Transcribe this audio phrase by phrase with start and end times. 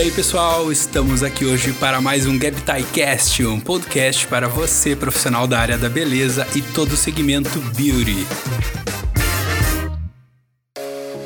[0.00, 5.46] E aí, pessoal, estamos aqui hoje para mais um GapTieCast, um podcast para você, profissional
[5.46, 8.26] da área da beleza e todo o segmento beauty.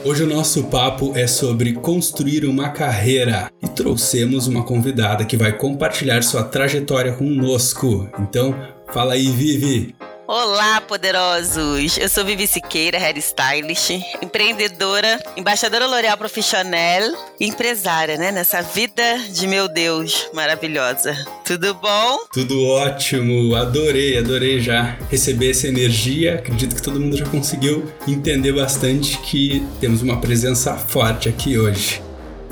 [0.04, 5.56] Hoje o nosso papo é sobre construir uma carreira e trouxemos uma convidada que vai
[5.56, 8.10] compartilhar sua trajetória conosco.
[8.18, 8.56] Então,
[8.92, 9.94] fala aí, Vivi.
[10.26, 11.98] Olá, poderosos!
[11.98, 13.90] Eu sou Vivi Siqueira, hairstylist,
[14.22, 17.02] empreendedora, embaixadora L'Oréal Profissional
[17.38, 18.32] e empresária, né?
[18.32, 21.14] Nessa vida de meu Deus maravilhosa.
[21.44, 22.20] Tudo bom?
[22.32, 23.54] Tudo ótimo!
[23.54, 26.36] Adorei, adorei já receber essa energia.
[26.36, 32.00] Acredito que todo mundo já conseguiu entender bastante que temos uma presença forte aqui hoje.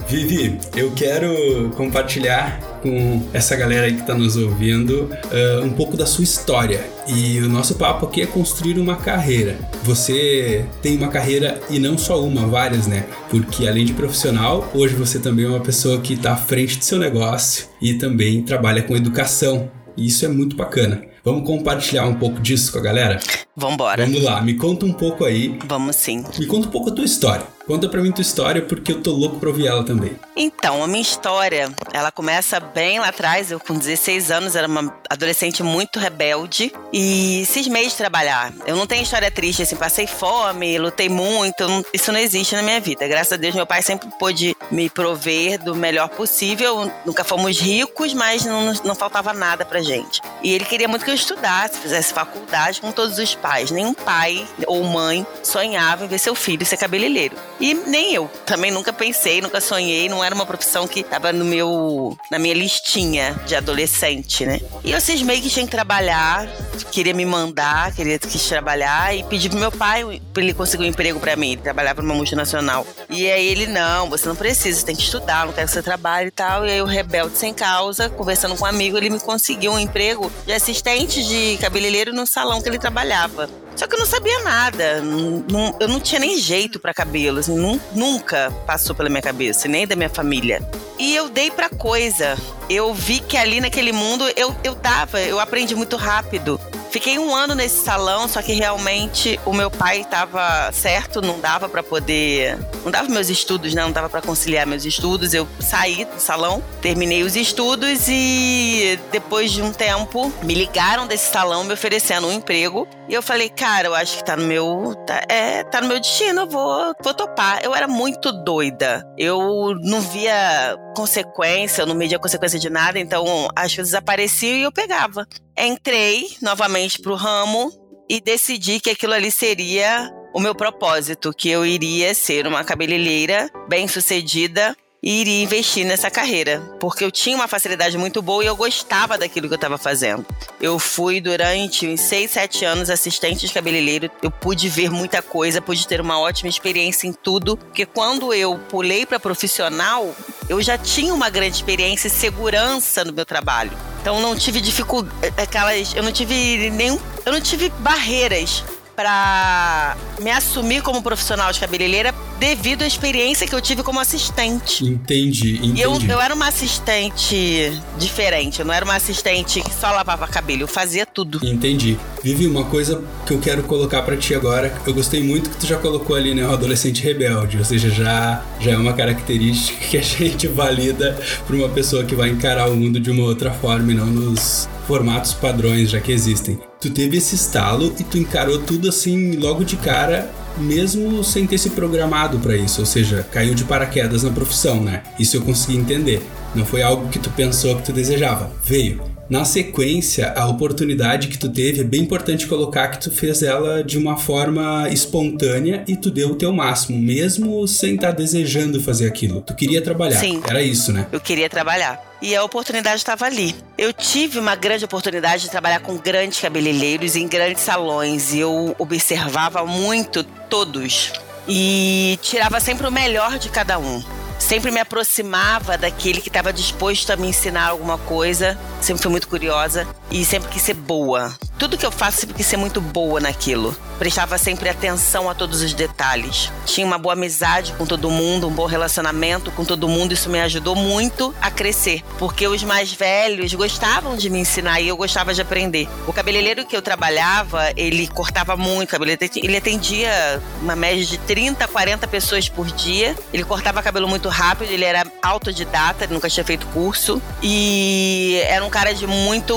[0.09, 5.97] Vivi, eu quero compartilhar com essa galera aí que está nos ouvindo uh, um pouco
[5.97, 6.84] da sua história.
[7.06, 9.56] E o nosso papo aqui é construir uma carreira.
[9.83, 13.06] Você tem uma carreira e não só uma, várias, né?
[13.30, 16.84] Porque além de profissional, hoje você também é uma pessoa que está à frente do
[16.84, 19.70] seu negócio e também trabalha com educação.
[19.97, 21.03] E isso é muito bacana.
[21.25, 23.20] Vamos compartilhar um pouco disso com a galera?
[23.56, 24.05] Vambora.
[24.05, 25.56] Vamos lá, me conta um pouco aí.
[25.66, 26.25] Vamos sim.
[26.39, 27.47] Me conta um pouco a tua história.
[27.73, 30.15] Conta pra mim tua história porque eu tô louco pra ouvir ela também.
[30.37, 33.51] Então, a minha história, ela começa bem lá atrás.
[33.51, 38.53] Eu, com 16 anos, era uma adolescente muito rebelde e cismei de trabalhar.
[38.67, 41.67] Eu não tenho história triste, assim, passei fome, lutei muito.
[41.67, 43.09] Não, isso não existe na minha vida.
[43.09, 46.93] Graças a Deus, meu pai sempre pôde me prover do melhor possível.
[47.06, 50.20] Nunca fomos ricos, mas não, não faltava nada pra gente.
[50.43, 53.70] E ele queria muito que eu estudasse, fizesse faculdade com todos os pais.
[53.70, 57.34] Nenhum pai ou mãe sonhava em ver seu filho ser cabeleireiro.
[57.63, 58.29] E nem eu.
[58.45, 62.55] Também nunca pensei, nunca sonhei, não era uma profissão que estava no meu na minha
[62.55, 64.61] listinha de adolescente, né?
[64.83, 66.49] E eu cismei que tinha que trabalhar,
[66.91, 70.89] queria me mandar, queria quis trabalhar e pedi pro meu pai para ele conseguir um
[70.89, 71.53] emprego para mim.
[71.53, 72.85] Ele trabalhava numa multinacional.
[73.09, 75.83] E aí ele não, você não precisa, você tem que estudar, não quero que você
[75.85, 76.67] trabalhe e tal.
[76.67, 80.33] E aí o rebelde sem causa, conversando com um amigo, ele me conseguiu um emprego
[80.45, 83.49] de assistente de cabeleireiro no salão que ele trabalhava.
[83.77, 85.00] Só que eu não sabia nada.
[85.00, 87.38] Não, eu não tinha nem jeito para cabelo.
[87.38, 90.62] Assim, nunca passou pela minha cabeça, nem da minha família.
[90.99, 92.37] E eu dei pra coisa.
[92.69, 96.60] Eu vi que ali naquele mundo eu, eu dava, eu aprendi muito rápido.
[96.93, 101.66] Fiquei um ano nesse salão, só que realmente o meu pai estava certo, não dava
[101.66, 102.59] para poder.
[102.84, 103.83] Não dava meus estudos, né?
[103.83, 105.33] Não dava para conciliar meus estudos.
[105.33, 111.33] Eu saí do salão, terminei os estudos e depois de um tempo me ligaram desse
[111.33, 112.87] salão me oferecendo um emprego.
[113.12, 114.95] E eu falei, cara, eu acho que tá no meu.
[115.06, 117.61] Tá, é, tá no meu destino, eu vou, vou topar.
[117.62, 119.06] Eu era muito doida.
[119.19, 124.62] Eu não via consequência, eu não media consequência de nada, então as coisas apareciam e
[124.62, 125.28] eu pegava
[125.59, 127.71] entrei novamente para o ramo
[128.09, 133.51] e decidi que aquilo ali seria o meu propósito, que eu iria ser uma cabeleireira
[133.69, 138.55] bem-sucedida e iria investir nessa carreira, porque eu tinha uma facilidade muito boa e eu
[138.55, 140.25] gostava daquilo que eu estava fazendo.
[140.61, 145.61] Eu fui durante uns 6, 7 anos assistente de cabeleireiro, eu pude ver muita coisa,
[145.61, 150.15] pude ter uma ótima experiência em tudo, porque quando eu pulei para profissional,
[150.49, 153.73] eu já tinha uma grande experiência e segurança no meu trabalho.
[154.01, 158.63] Então não tive dificuldade, aquelas, eu não tive nenhum, eu não tive barreiras
[158.94, 164.84] para me assumir como profissional de cabeleireira devido à experiência que eu tive como assistente.
[164.84, 165.80] Entendi, entendi.
[165.80, 170.62] Eu, eu era uma assistente diferente, eu não era uma assistente que só lavava cabelo,
[170.62, 171.41] eu fazia tudo.
[171.47, 171.97] Entendi.
[172.22, 175.66] Vivi, uma coisa que eu quero colocar para ti agora, eu gostei muito que tu
[175.66, 179.97] já colocou ali, né, o adolescente rebelde, ou seja, já, já é uma característica que
[179.97, 183.92] a gente valida para uma pessoa que vai encarar o mundo de uma outra forma
[183.92, 186.59] e não nos formatos padrões já que existem.
[186.82, 190.28] Tu teve esse estalo e tu encarou tudo assim logo de cara,
[190.59, 195.04] mesmo sem ter se programado para isso, ou seja, caiu de paraquedas na profissão, né?
[195.16, 196.26] Isso eu consegui entender.
[196.56, 199.12] Não foi algo que tu pensou que tu desejava, veio.
[199.32, 203.82] Na sequência, a oportunidade que tu teve é bem importante colocar que tu fez ela
[203.82, 208.78] de uma forma espontânea e tu deu o teu máximo, mesmo sem estar tá desejando
[208.78, 209.41] fazer aquilo.
[209.41, 210.18] Tu queria trabalhar.
[210.18, 210.42] Sim.
[210.47, 211.07] Era isso, né?
[211.10, 211.98] Eu queria trabalhar.
[212.21, 213.57] E a oportunidade estava ali.
[213.78, 218.77] Eu tive uma grande oportunidade de trabalhar com grandes cabeleireiros em grandes salões e eu
[218.78, 221.10] observava muito todos
[221.48, 227.10] e tirava sempre o melhor de cada um sempre me aproximava daquele que estava disposto
[227.10, 228.59] a me ensinar alguma coisa.
[228.80, 232.44] Sempre fui muito curiosa e sempre quis ser boa tudo que eu faço sempre quis
[232.44, 233.72] ser muito boa naquilo.
[233.97, 236.50] Prestava sempre atenção a todos os detalhes.
[236.66, 240.12] Tinha uma boa amizade com todo mundo, um bom relacionamento com todo mundo.
[240.12, 244.88] Isso me ajudou muito a crescer, porque os mais velhos gostavam de me ensinar e
[244.88, 245.88] eu gostava de aprender.
[246.04, 249.12] O cabeleireiro que eu trabalhava, ele cortava muito cabelo.
[249.36, 253.14] Ele atendia uma média de 30, 40 pessoas por dia.
[253.32, 257.23] Ele cortava cabelo muito rápido, ele era autodidata, ele nunca tinha feito curso.
[257.40, 259.54] E era um cara de muito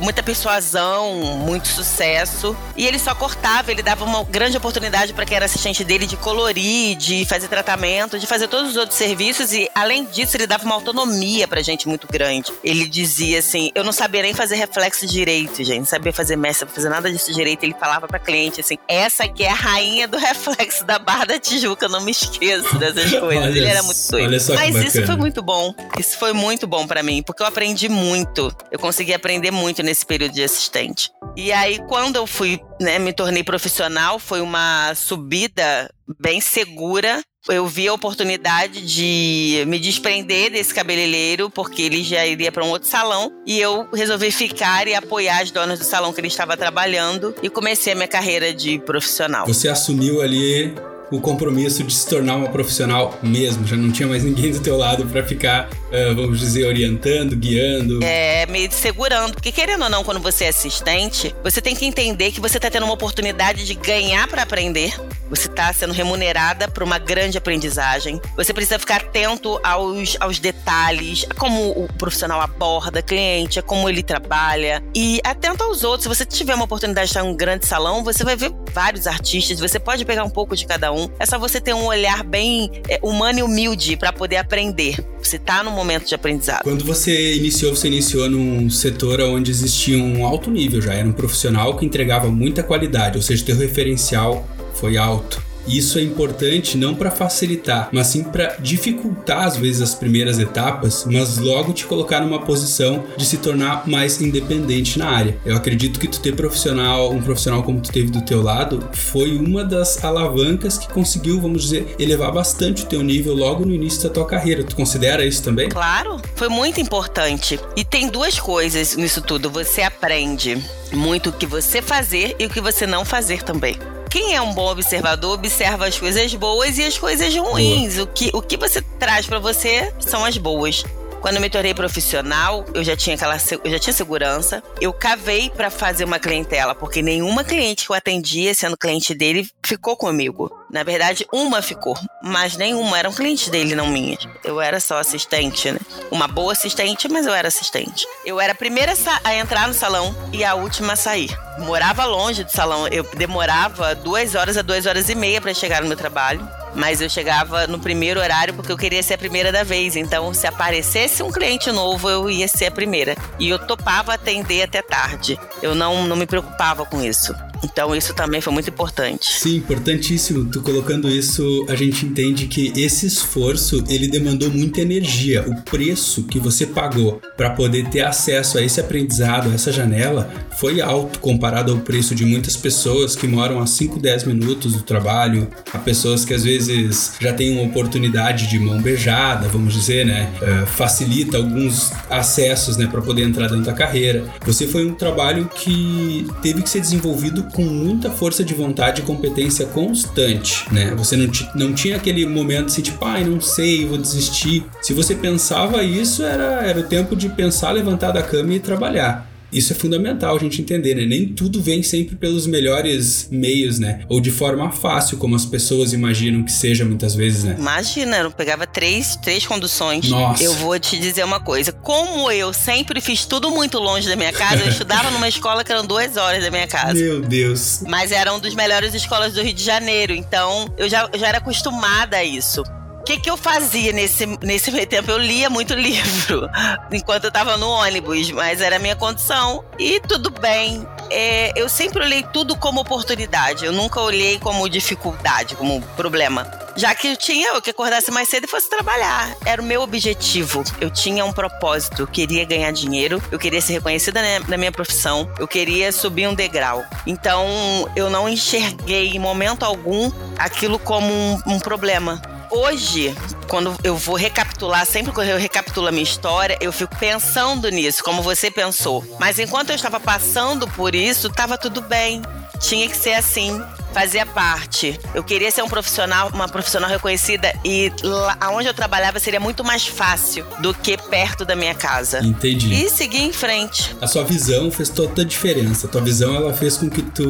[0.00, 2.56] muita persuasão, muito sucesso.
[2.76, 6.16] E ele só cortava, ele dava uma grande oportunidade para quem era assistente dele de
[6.16, 9.52] colorir, de fazer tratamento, de fazer todos os outros serviços.
[9.52, 12.52] E além disso, ele dava uma autonomia pra gente muito grande.
[12.62, 15.78] Ele dizia assim: eu não sabia nem fazer reflexo direito, gente.
[15.80, 17.64] Não sabia fazer mestre, fazer nada disso direito.
[17.64, 21.38] Ele falava pra cliente assim: essa aqui é a rainha do reflexo da Barra da
[21.38, 23.56] Tijuca, não me esqueço dessas coisas.
[23.56, 24.30] ele era muito doido.
[24.54, 25.74] Mas isso foi muito bom.
[25.98, 28.54] Isso foi muito bom para mim, porque eu aprendi muito.
[28.70, 31.10] Eu consegui aprender muito nesse período de assistente.
[31.36, 35.90] E aí, quando eu fui, né, me tornei profissional, foi uma subida
[36.20, 37.20] bem segura.
[37.48, 42.68] Eu vi a oportunidade de me desprender desse cabeleireiro, porque ele já iria para um
[42.68, 46.56] outro salão, e eu resolvi ficar e apoiar as donas do salão que ele estava
[46.56, 49.44] trabalhando e comecei a minha carreira de profissional.
[49.46, 50.72] Você assumiu ali
[51.12, 53.66] o compromisso de se tornar uma profissional mesmo.
[53.66, 58.02] Já não tinha mais ninguém do teu lado para ficar, uh, vamos dizer, orientando, guiando.
[58.02, 59.34] É, meio segurando.
[59.34, 62.70] Porque querendo ou não, quando você é assistente, você tem que entender que você tá
[62.70, 64.98] tendo uma oportunidade de ganhar para aprender.
[65.28, 68.20] Você está sendo remunerada por uma grande aprendizagem.
[68.36, 74.82] Você precisa ficar atento aos, aos detalhes, como o profissional aborda cliente, como ele trabalha.
[74.94, 76.02] E atento aos outros.
[76.04, 79.06] Se você tiver uma oportunidade de estar em um grande salão, você vai ver vários
[79.06, 79.58] artistas.
[79.60, 82.70] Você pode pegar um pouco de cada um é só você ter um olhar bem
[82.88, 84.96] é, humano e humilde para poder aprender.
[85.22, 86.62] Você está no momento de aprendizado.
[86.62, 91.12] Quando você iniciou, você iniciou num setor onde existia um alto nível já, era um
[91.12, 95.51] profissional que entregava muita qualidade, ou seja, teu referencial foi alto.
[95.66, 101.04] Isso é importante não para facilitar, mas sim para dificultar às vezes as primeiras etapas,
[101.10, 105.36] mas logo te colocar numa posição de se tornar mais independente na área.
[105.44, 109.36] Eu acredito que tu ter profissional, um profissional como tu teve do teu lado, foi
[109.36, 114.02] uma das alavancas que conseguiu, vamos dizer, elevar bastante o teu nível logo no início
[114.02, 114.64] da tua carreira.
[114.64, 115.68] Tu considera isso também?
[115.68, 117.58] Claro, foi muito importante.
[117.76, 119.50] E tem duas coisas nisso tudo.
[119.50, 120.62] Você aprende
[120.92, 123.76] muito o que você fazer e o que você não fazer também.
[124.12, 127.96] Quem é um bom observador observa as coisas boas e as coisas ruins.
[127.96, 130.84] O que, o que você traz para você são as boas.
[131.22, 134.60] Quando me tornei profissional, eu já tinha aquela eu já tinha segurança.
[134.80, 139.48] Eu cavei para fazer uma clientela, porque nenhuma cliente que eu atendia, sendo cliente dele,
[139.64, 140.50] ficou comigo.
[140.68, 144.26] Na verdade, uma ficou, mas nenhuma eram clientes dele, não minhas.
[144.42, 145.78] Eu era só assistente, né?
[146.10, 148.04] Uma boa assistente, mas eu era assistente.
[148.24, 148.92] Eu era a primeira
[149.22, 151.30] a entrar no salão e a última a sair.
[151.60, 155.82] Morava longe do salão, eu demorava duas horas a duas horas e meia para chegar
[155.82, 159.52] no meu trabalho mas eu chegava no primeiro horário porque eu queria ser a primeira
[159.52, 159.96] da vez.
[159.96, 163.16] Então, se aparecesse um cliente novo, eu ia ser a primeira.
[163.38, 165.38] E eu topava atender até tarde.
[165.62, 167.34] Eu não, não me preocupava com isso.
[167.62, 169.40] Então isso também foi muito importante.
[169.40, 170.44] Sim, importantíssimo.
[170.46, 175.44] Tu colocando isso, a gente entende que esse esforço ele demandou muita energia.
[175.46, 180.30] O preço que você pagou para poder ter acesso a esse aprendizado, a essa janela,
[180.58, 184.82] foi alto comparado ao preço de muitas pessoas que moram a 5, 10 minutos do
[184.82, 190.04] trabalho, a pessoas que às vezes já têm uma oportunidade de mão beijada, vamos dizer,
[190.04, 190.30] né?
[190.40, 194.24] Uh, facilita alguns acessos, né, para poder entrar dentro da carreira.
[194.44, 199.04] Você foi um trabalho que teve que ser desenvolvido com muita força de vontade e
[199.04, 200.94] competência constante, né?
[200.96, 204.64] Você não, não tinha aquele momento assim, tipo, ai, não sei, vou desistir.
[204.80, 209.31] Se você pensava isso, era, era o tempo de pensar, levantar da cama e trabalhar.
[209.52, 211.04] Isso é fundamental a gente entender, né?
[211.04, 214.04] Nem tudo vem sempre pelos melhores meios, né?
[214.08, 217.56] Ou de forma fácil, como as pessoas imaginam que seja muitas vezes, né?
[217.58, 220.08] Imagina, eu pegava três, três conduções.
[220.08, 220.42] Nossa.
[220.42, 221.72] Eu vou te dizer uma coisa.
[221.72, 225.72] Como eu sempre fiz tudo muito longe da minha casa, eu estudava numa escola que
[225.72, 226.94] eram duas horas da minha casa.
[226.94, 227.82] Meu Deus.
[227.86, 230.14] Mas era uma das melhores escolas do Rio de Janeiro.
[230.14, 232.62] Então, eu já, eu já era acostumada a isso.
[233.02, 235.10] O que, que eu fazia nesse, nesse meio tempo?
[235.10, 236.48] Eu lia muito livro
[236.92, 239.64] enquanto eu tava no ônibus, mas era a minha condição.
[239.76, 240.86] E tudo bem.
[241.10, 243.64] É, eu sempre olhei tudo como oportunidade.
[243.64, 246.48] Eu nunca olhei como dificuldade, como problema.
[246.76, 249.34] Já que eu tinha eu que acordasse mais cedo e fosse trabalhar.
[249.44, 250.62] Era o meu objetivo.
[250.80, 252.02] Eu tinha um propósito.
[252.02, 253.20] Eu queria ganhar dinheiro.
[253.32, 255.28] Eu queria ser reconhecida na minha profissão.
[255.40, 256.84] Eu queria subir um degrau.
[257.04, 263.14] Então, eu não enxerguei em momento algum aquilo como um, um problema hoje,
[263.48, 268.04] quando eu vou recapitular, sempre que eu recapitulo a minha história, eu fico pensando nisso,
[268.04, 269.04] como você pensou.
[269.18, 272.22] Mas enquanto eu estava passando por isso, estava tudo bem.
[272.60, 273.60] Tinha que ser assim
[273.92, 274.98] fazia parte.
[275.14, 279.62] Eu queria ser um profissional, uma profissional reconhecida e lá onde eu trabalhava seria muito
[279.62, 282.20] mais fácil do que perto da minha casa.
[282.24, 282.72] Entendi.
[282.72, 283.94] E seguir em frente.
[284.00, 285.86] A sua visão fez toda a diferença.
[285.86, 287.22] A tua visão ela fez com que tu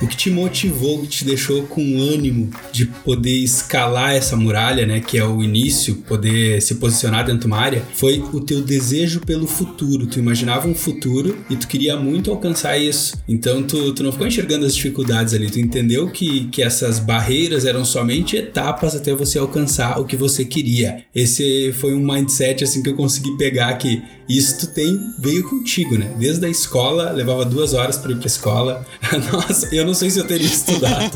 [0.00, 5.00] o que te motivou, que te deixou com ânimo de poder escalar essa muralha, né,
[5.00, 9.20] que é o início, poder se posicionar dentro de uma área, foi o teu desejo
[9.20, 10.06] pelo futuro.
[10.06, 13.16] Tu imaginava um futuro e tu queria muito alcançar isso.
[13.28, 17.64] Então tu, tu não ficou enxergando as dificuldades ali, tu entendeu que, que essas barreiras
[17.64, 21.04] eram somente etapas até você alcançar o que você queria.
[21.14, 25.96] Esse foi um mindset assim que eu consegui pegar que isso tu tem veio contigo,
[25.96, 26.12] né?
[26.18, 28.84] Desde a escola, levava duas horas para ir pra escola.
[29.32, 31.12] Nossa, eu não sei se eu teria estudado,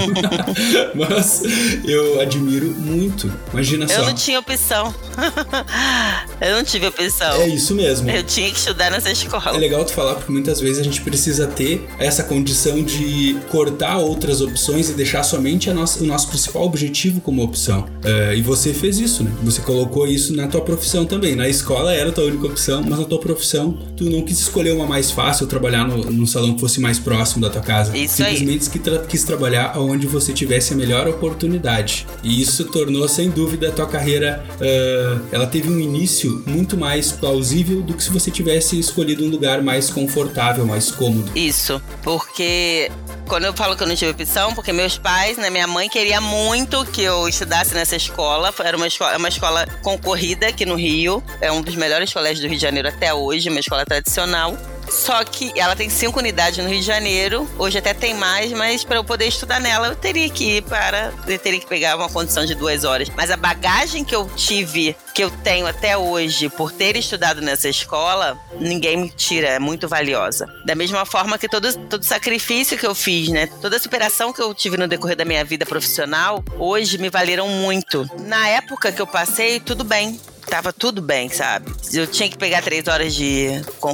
[0.95, 1.43] mas
[1.85, 3.33] eu admiro muito.
[3.53, 3.95] Imagina só.
[3.95, 4.95] Eu não tinha opção.
[6.41, 7.33] eu não tive opção.
[7.43, 8.09] É isso mesmo.
[8.09, 9.57] Eu tinha que estudar nessa escola.
[9.57, 13.99] É legal tu falar porque muitas vezes a gente precisa ter essa condição de cortar
[13.99, 17.81] outras opções e deixar somente nossa, o nosso principal objetivo como opção.
[18.05, 19.33] Uh, e você fez isso, né?
[19.43, 21.35] Você colocou isso na tua profissão também.
[21.35, 24.73] Na escola era a tua única opção, mas na tua profissão tu não quis escolher
[24.73, 27.97] uma mais fácil, trabalhar no, num salão que fosse mais próximo da tua casa.
[27.97, 28.81] Isso Simplesmente aí.
[28.81, 32.07] Tra quis trabalhar onde você tivesse a melhor oportunidade.
[32.23, 34.45] E isso tornou, sem dúvida, a tua carreira.
[34.57, 39.29] Uh, ela teve um início muito mais plausível do que se você tivesse escolhido um
[39.29, 41.31] lugar mais confortável, mais cômodo.
[41.35, 42.91] Isso, porque
[43.31, 44.13] quando eu falo que eu não tive
[44.55, 48.55] porque meus pais, né, minha mãe queria muito que eu estudasse nessa escola.
[48.61, 51.21] Era uma escola, uma escola concorrida aqui no Rio.
[51.41, 54.57] É um dos melhores colégios do Rio de Janeiro até hoje, uma escola tradicional.
[54.91, 57.49] Só que ela tem cinco unidades no Rio de Janeiro.
[57.59, 61.13] Hoje até tem mais, mas para eu poder estudar nela, eu teria que ir para.
[61.27, 63.09] Eu teria que pegar uma condição de duas horas.
[63.17, 67.69] Mas a bagagem que eu tive, que eu tenho até hoje, por ter estudado nessa
[67.69, 69.49] escola, ninguém me tira.
[69.49, 70.47] É muito valiosa.
[70.65, 73.47] Da mesma forma que todo, todo sacrifício que eu fiz, né?
[73.61, 77.49] Toda a superação que eu tive no decorrer da minha vida profissional, hoje me valeram
[77.49, 78.09] muito.
[78.21, 80.19] Na época que eu passei, tudo bem
[80.51, 81.73] tava tudo bem, sabe?
[81.93, 83.49] Eu tinha que pegar três horas de,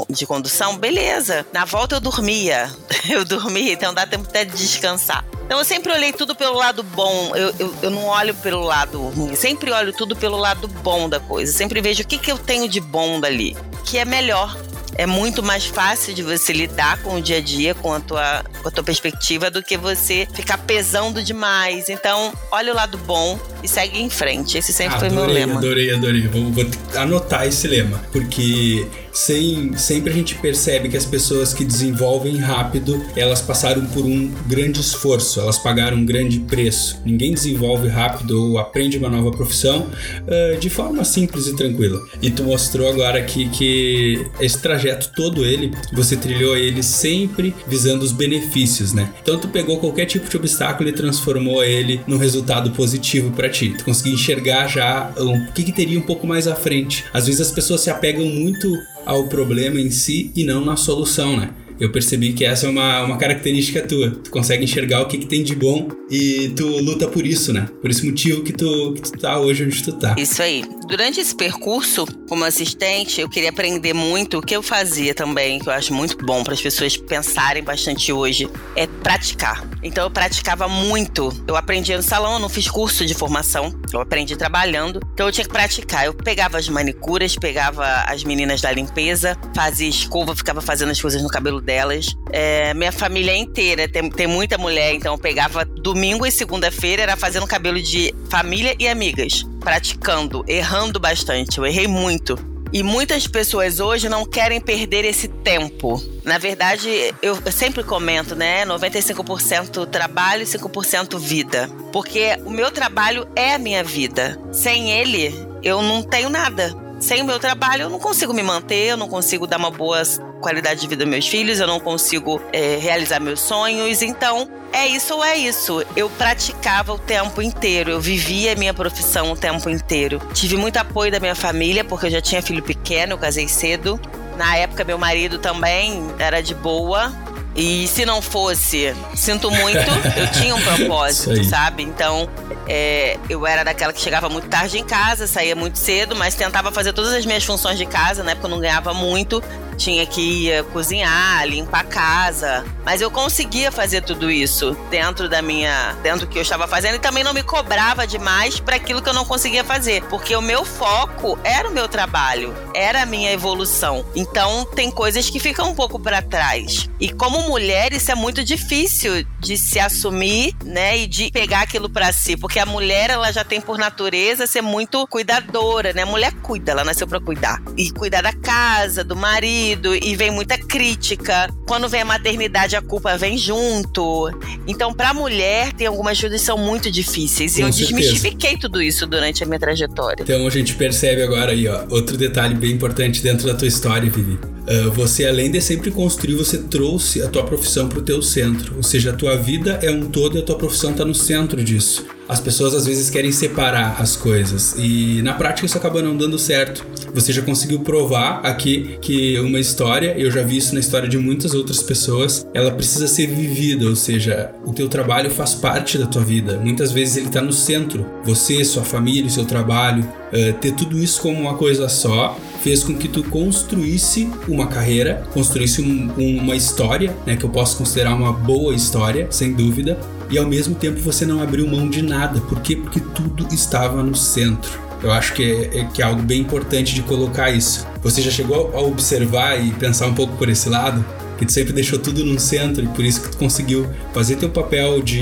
[0.08, 1.46] de condução, beleza.
[1.52, 2.74] Na volta eu dormia.
[3.08, 5.24] Eu dormia, então dá tempo até de descansar.
[5.44, 7.30] Então eu sempre olhei tudo pelo lado bom.
[7.36, 9.36] Eu, eu, eu, não olho pelo lado ruim.
[9.36, 11.52] Sempre olho tudo pelo lado bom da coisa.
[11.52, 13.56] Sempre vejo o que, que eu tenho de bom dali.
[13.84, 14.56] Que é melhor
[14.98, 18.44] é muito mais fácil de você lidar com o dia a dia, com a tua,
[18.62, 21.88] com a tua perspectiva, do que você ficar pesando demais.
[21.88, 24.58] Então, olha o lado bom e segue em frente.
[24.58, 25.58] Esse sempre adorei, foi meu lema.
[25.58, 26.28] Adorei, adorei.
[26.28, 31.64] Vou, vou anotar esse lema, porque sem, sempre a gente percebe que as pessoas que
[31.64, 37.00] desenvolvem rápido, elas passaram por um grande esforço, elas pagaram um grande preço.
[37.02, 41.98] Ninguém desenvolve rápido ou aprende uma nova profissão uh, de forma simples e tranquila.
[42.20, 48.04] E tu mostrou agora aqui que esse trajeto todo ele, você trilhou ele sempre visando
[48.04, 49.10] os benefícios, né?
[49.22, 53.74] Então tu pegou qualquer tipo de obstáculo e transformou ele num resultado positivo para ti.
[53.78, 57.06] Tu conseguiu enxergar já o que, que teria um pouco mais à frente.
[57.14, 61.36] Às vezes as pessoas se apegam muito ao problema em si e não na solução,
[61.38, 61.50] né?
[61.78, 64.10] eu percebi que essa é uma, uma característica tua.
[64.10, 67.68] Tu consegue enxergar o que, que tem de bom e tu luta por isso, né?
[67.80, 70.14] Por esse motivo que tu, que tu tá hoje onde tu tá.
[70.18, 70.64] Isso aí.
[70.86, 74.38] Durante esse percurso, como assistente, eu queria aprender muito.
[74.38, 78.12] O que eu fazia também, que eu acho muito bom para as pessoas pensarem bastante
[78.12, 79.64] hoje, é praticar.
[79.82, 81.28] Então eu praticava muito.
[81.46, 83.74] Eu aprendia no salão, eu não fiz curso de formação.
[83.92, 85.00] Eu aprendi trabalhando.
[85.12, 86.06] Então eu tinha que praticar.
[86.06, 91.20] Eu pegava as manicuras, pegava as meninas da limpeza, fazia escova, ficava fazendo as coisas
[91.20, 92.16] no cabelo delas.
[92.30, 97.16] É, minha família inteira, tem, tem muita mulher, então eu pegava domingo e segunda-feira, era
[97.16, 99.44] fazendo cabelo de família e amigas.
[99.66, 101.58] Praticando, errando bastante.
[101.58, 102.38] Eu errei muito.
[102.72, 106.00] E muitas pessoas hoje não querem perder esse tempo.
[106.22, 106.88] Na verdade,
[107.20, 108.64] eu sempre comento, né?
[108.64, 111.68] 95% trabalho e 5% vida.
[111.92, 114.40] Porque o meu trabalho é a minha vida.
[114.52, 116.72] Sem ele, eu não tenho nada.
[117.00, 120.00] Sem o meu trabalho, eu não consigo me manter, eu não consigo dar uma boa
[120.40, 124.02] qualidade de vida aos meus filhos, eu não consigo é, realizar meus sonhos.
[124.02, 125.84] Então, é isso ou é isso.
[125.96, 130.20] Eu praticava o tempo inteiro, eu vivia a minha profissão o tempo inteiro.
[130.32, 134.00] Tive muito apoio da minha família, porque eu já tinha filho pequeno, eu casei cedo.
[134.36, 137.12] Na época, meu marido também era de boa.
[137.56, 139.78] E se não fosse, sinto muito,
[140.14, 141.82] eu tinha um propósito, sabe?
[141.82, 142.28] Então,
[142.68, 146.70] é, eu era daquela que chegava muito tarde em casa, saía muito cedo, mas tentava
[146.70, 149.42] fazer todas as minhas funções de casa, na época eu não ganhava muito.
[149.76, 152.64] Tinha que ir cozinhar, limpar a casa.
[152.84, 155.92] Mas eu conseguia fazer tudo isso dentro da minha.
[156.02, 159.08] dentro do que eu estava fazendo e também não me cobrava demais para aquilo que
[159.08, 160.02] eu não conseguia fazer.
[160.04, 164.06] Porque o meu foco era o meu trabalho, era a minha evolução.
[164.14, 166.88] Então tem coisas que ficam um pouco para trás.
[167.00, 170.98] E como mulher, isso é muito difícil de se assumir, né?
[170.98, 172.36] E de pegar aquilo para si.
[172.36, 176.02] Porque a mulher, ela já tem por natureza ser muito cuidadora, né?
[176.02, 177.60] A mulher cuida, ela nasceu para cuidar.
[177.76, 181.50] E cuidar da casa, do marido, e vem muita crítica.
[181.66, 184.30] Quando vem a maternidade, a culpa vem junto.
[184.66, 187.54] Então, pra mulher, tem algumas coisas que são muito difíceis.
[187.54, 187.94] Com e eu certeza.
[187.94, 190.22] desmistifiquei tudo isso durante a minha trajetória.
[190.22, 194.10] Então a gente percebe agora aí, ó, outro detalhe bem importante dentro da tua história,
[194.10, 194.38] Vivi.
[194.66, 198.76] Uh, você, além de sempre construir, você trouxe a tua profissão pro teu centro.
[198.76, 201.62] Ou seja, a tua vida é um todo e a tua profissão tá no centro
[201.62, 202.04] disso.
[202.28, 206.38] As pessoas às vezes querem separar as coisas e na prática isso acaba não dando
[206.38, 206.84] certo.
[207.14, 211.16] Você já conseguiu provar aqui que uma história, eu já vi isso na história de
[211.18, 216.06] muitas outras pessoas, ela precisa ser vivida, ou seja, o teu trabalho faz parte da
[216.06, 216.58] tua vida.
[216.58, 218.04] Muitas vezes ele tá no centro.
[218.24, 222.96] Você, sua família, seu trabalho, uh, ter tudo isso como uma coisa só fez com
[222.96, 228.14] que tu construísse uma carreira, construísse um, um, uma história, né, que eu posso considerar
[228.14, 229.96] uma boa história, sem dúvida,
[230.30, 232.40] e ao mesmo tempo você não abriu mão de nada.
[232.40, 232.76] Por quê?
[232.76, 234.86] Porque tudo estava no centro.
[235.02, 237.86] Eu acho que é, é, que é algo bem importante de colocar isso.
[238.02, 241.04] Você já chegou a observar e pensar um pouco por esse lado?
[241.38, 244.50] Que tu sempre deixou tudo no centro e por isso que tu conseguiu fazer teu
[244.50, 245.20] papel de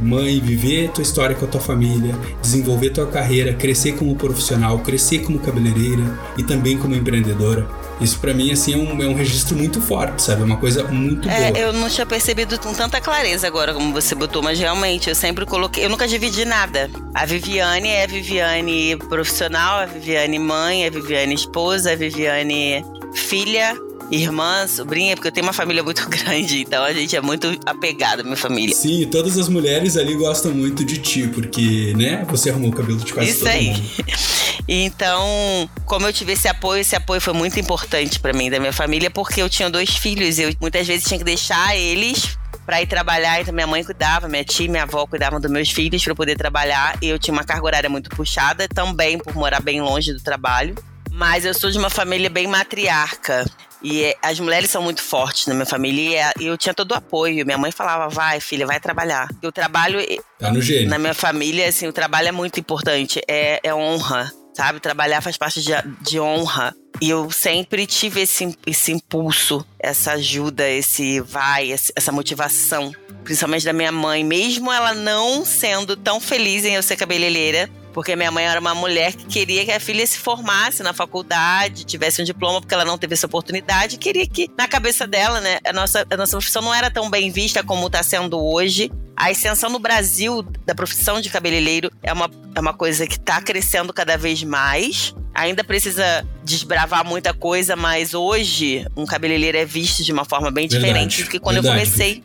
[0.00, 5.20] mãe, viver tua história com a tua família, desenvolver tua carreira, crescer como profissional, crescer
[5.20, 6.02] como cabeleireira
[6.36, 7.66] e também como empreendedora.
[8.00, 10.42] Isso para mim assim é um, é um registro muito forte, sabe?
[10.42, 11.58] É uma coisa muito é, boa.
[11.58, 15.46] Eu não tinha percebido com tanta clareza agora como você botou, mas realmente eu sempre
[15.46, 16.90] coloquei, eu nunca dividi nada.
[17.14, 23.76] A Viviane é a Viviane profissional, a Viviane mãe, a Viviane esposa, a Viviane filha,
[24.10, 28.24] irmã, sobrinha, porque eu tenho uma família muito grande, então a gente é muito apegado,
[28.24, 28.74] minha família.
[28.74, 32.98] Sim, todas as mulheres ali gostam muito de ti, porque, né, você arrumou o cabelo
[32.98, 33.68] de quase Isso todo aí.
[33.68, 33.82] mundo.
[34.66, 38.72] Então, como eu tive esse apoio, esse apoio foi muito importante para mim, da minha
[38.72, 42.86] família, porque eu tinha dois filhos, eu muitas vezes tinha que deixar eles para ir
[42.86, 46.14] trabalhar, então minha mãe cuidava, minha tia e minha avó cuidavam dos meus filhos para
[46.14, 50.14] poder trabalhar, e eu tinha uma carga horária muito puxada, também por morar bem longe
[50.14, 50.74] do trabalho.
[51.14, 53.46] Mas eu sou de uma família bem matriarca.
[53.80, 56.94] E é, as mulheres são muito fortes na minha família e eu tinha todo o
[56.94, 57.44] apoio.
[57.44, 59.28] Minha mãe falava, vai, filha, vai trabalhar.
[59.42, 60.00] E o trabalho,
[60.38, 60.88] Tá no gênio.
[60.88, 63.20] na minha família, assim, o trabalho é muito importante.
[63.28, 64.80] É, é honra, sabe?
[64.80, 66.74] Trabalhar faz parte de, de honra.
[67.00, 72.90] E eu sempre tive esse, esse impulso, essa ajuda, esse vai, essa motivação.
[73.22, 77.68] Principalmente da minha mãe, mesmo ela não sendo tão feliz em eu ser cabeleireira.
[77.94, 81.84] Porque minha mãe era uma mulher que queria que a filha se formasse na faculdade,
[81.84, 83.96] tivesse um diploma, porque ela não teve essa oportunidade.
[83.98, 87.30] Queria que, na cabeça dela, né, a nossa, a nossa profissão não era tão bem
[87.30, 88.90] vista como está sendo hoje.
[89.16, 93.40] A extensão no Brasil da profissão de cabeleireiro é uma, é uma coisa que está
[93.40, 95.14] crescendo cada vez mais.
[95.32, 100.66] Ainda precisa desbravar muita coisa, mas hoje um cabeleireiro é visto de uma forma bem
[100.66, 102.24] Verdade, diferente do que quando verdade, eu comecei.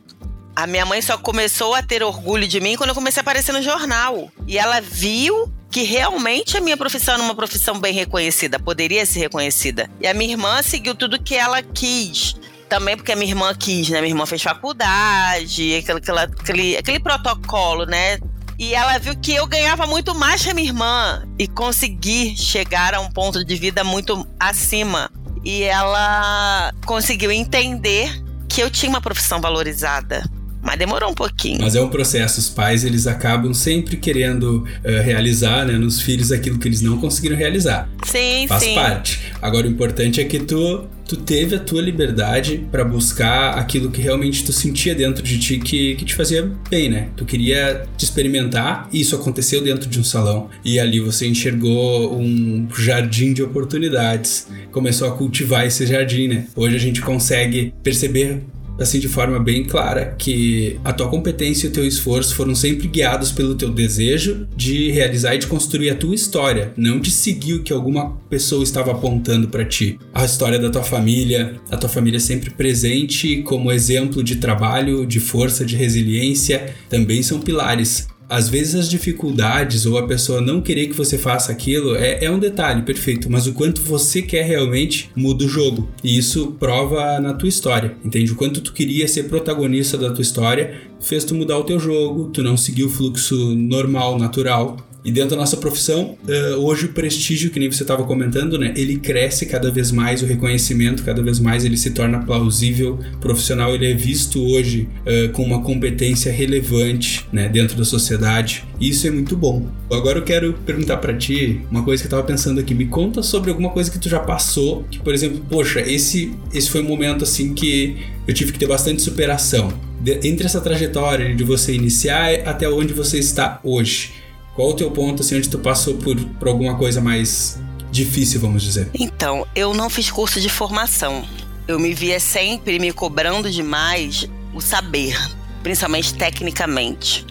[0.56, 3.52] A minha mãe só começou a ter orgulho de mim quando eu comecei a aparecer
[3.52, 4.32] no jornal.
[4.48, 9.20] E ela viu que realmente a minha profissão era uma profissão bem reconhecida, poderia ser
[9.20, 9.90] reconhecida.
[10.02, 12.36] E a minha irmã seguiu tudo que ela quis.
[12.68, 14.00] Também porque a minha irmã quis, né?
[14.00, 18.20] Minha irmã fez faculdade, aquele, aquele, aquele protocolo, né?
[18.60, 22.94] E ela viu que eu ganhava muito mais que a minha irmã e consegui chegar
[22.94, 25.10] a um ponto de vida muito acima.
[25.44, 28.12] E ela conseguiu entender
[28.50, 30.24] que eu tinha uma profissão valorizada.
[30.62, 31.60] Mas demorou um pouquinho.
[31.62, 32.40] Mas é um processo.
[32.40, 36.98] Os pais eles acabam sempre querendo eh, realizar né, nos filhos aquilo que eles não
[36.98, 37.90] conseguiram realizar.
[38.06, 38.76] Sim, Faz sim.
[38.76, 39.20] parte.
[39.42, 44.02] Agora o importante é que tu, tu teve a tua liberdade pra buscar aquilo que
[44.02, 47.10] realmente tu sentia dentro de ti que, que te fazia bem, né?
[47.16, 50.50] Tu queria te experimentar e isso aconteceu dentro de um salão.
[50.64, 54.48] E ali você enxergou um jardim de oportunidades.
[54.72, 56.48] Começou a cultivar esse jardim, né?
[56.56, 58.42] Hoje a gente consegue perceber
[58.80, 62.88] assim de forma bem clara que a tua competência e o teu esforço foram sempre
[62.88, 67.56] guiados pelo teu desejo de realizar e de construir a tua história, não de seguir
[67.56, 70.00] o que alguma pessoa estava apontando para ti.
[70.14, 75.20] A história da tua família, a tua família sempre presente como exemplo de trabalho, de
[75.20, 78.08] força, de resiliência, também são pilares.
[78.30, 82.30] Às vezes as dificuldades ou a pessoa não querer que você faça aquilo é, é
[82.30, 85.90] um detalhe, perfeito, mas o quanto você quer realmente muda o jogo.
[86.04, 88.32] E isso prova na tua história, entende?
[88.32, 92.30] O quanto tu queria ser protagonista da tua história fez tu mudar o teu jogo,
[92.30, 94.78] tu não seguiu o fluxo normal, natural.
[95.04, 98.74] E dentro da nossa profissão, uh, hoje o prestígio, que nem você estava comentando, né?
[98.76, 103.74] Ele cresce cada vez mais, o reconhecimento cada vez mais ele se torna plausível, profissional
[103.74, 107.48] ele é visto hoje uh, com uma competência relevante, né?
[107.48, 108.66] Dentro da sociedade.
[108.80, 109.68] E isso é muito bom.
[109.92, 112.74] Agora eu quero perguntar para ti uma coisa que eu tava pensando aqui.
[112.74, 116.70] Me conta sobre alguma coisa que tu já passou, que por exemplo, poxa, esse esse
[116.70, 119.72] foi um momento assim que eu tive que ter bastante superação.
[120.00, 124.12] De, entre essa trajetória de você iniciar até onde você está hoje.
[124.60, 127.58] Qual o teu ponto, assim, onde tu passou por, por alguma coisa mais
[127.90, 128.90] difícil, vamos dizer?
[128.94, 131.26] Então, eu não fiz curso de formação.
[131.66, 135.18] Eu me via sempre me cobrando demais o saber,
[135.64, 137.26] principalmente tecnicamente.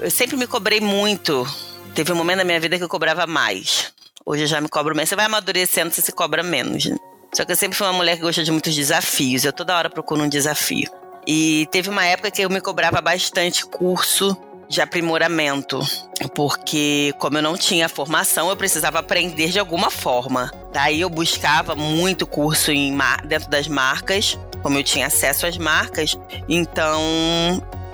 [0.00, 1.46] Eu sempre me cobrei muito.
[1.94, 3.92] Teve um momento na minha vida que eu cobrava mais.
[4.26, 5.08] Hoje eu já me cobro menos.
[5.08, 6.90] Você vai amadurecendo, você se cobra menos.
[7.32, 9.44] Só que eu sempre fui uma mulher que gosta de muitos desafios.
[9.44, 10.90] Eu toda hora procuro um desafio.
[11.28, 14.36] E teve uma época que eu me cobrava bastante curso
[14.68, 15.80] de aprimoramento,
[16.34, 20.50] porque como eu não tinha formação, eu precisava aprender de alguma forma.
[20.72, 26.18] Daí eu buscava muito curso em dentro das marcas, como eu tinha acesso às marcas,
[26.48, 27.00] então